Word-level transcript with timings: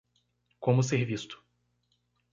Como 0.63 0.81
ser 0.81 1.05
visto 1.05 1.35